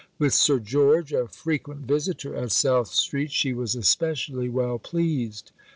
[0.17, 5.51] With Sir George, a frequent visitor at South Street, she was especially well pleased.